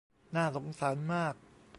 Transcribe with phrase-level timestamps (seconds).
[0.35, 1.35] น่าสงสารมาก